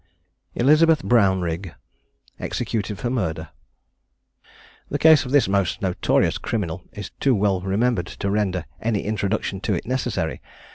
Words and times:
ELIZABETH 0.55 1.03
BROWNRIGG. 1.03 1.75
EXECUTED 2.39 2.97
FOR 2.97 3.11
MURDER. 3.11 3.49
The 4.89 4.97
case 4.97 5.25
of 5.25 5.31
this 5.31 5.47
most 5.47 5.79
notorious 5.83 6.39
criminal 6.39 6.81
is 6.91 7.11
too 7.19 7.35
well 7.35 7.61
remembered 7.61 8.07
to 8.07 8.31
render 8.31 8.65
any 8.81 9.03
introduction 9.03 9.61
to 9.61 9.75
it 9.75 9.85
necessary. 9.85 10.41